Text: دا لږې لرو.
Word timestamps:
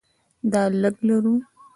دا 0.51 0.61
لږې 0.81 1.01
لرو. 1.07 1.33